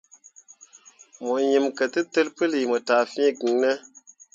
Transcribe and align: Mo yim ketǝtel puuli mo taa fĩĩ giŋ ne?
Mo 1.23 1.33
yim 1.47 1.65
ketǝtel 1.77 2.27
puuli 2.35 2.61
mo 2.69 2.77
taa 2.87 3.03
fĩĩ 3.11 3.27
giŋ 3.39 3.53
ne? 3.61 3.71